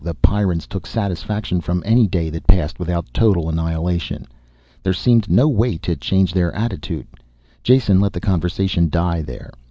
The 0.03 0.15
Pyrrans 0.15 0.65
took 0.65 0.87
satisfaction 0.87 1.61
from 1.61 1.83
any 1.85 2.07
day 2.07 2.31
that 2.31 2.47
passed 2.47 2.79
without 2.79 3.13
total 3.13 3.47
annihilation. 3.49 4.25
There 4.81 4.93
seemed 4.93 5.29
no 5.29 5.47
way 5.47 5.77
to 5.77 5.95
change 5.95 6.33
their 6.33 6.51
attitude. 6.55 7.05
Jason 7.61 7.99
let 7.99 8.13
the 8.13 8.19
conversation 8.19 8.89
die 8.89 9.21
there. 9.21 9.51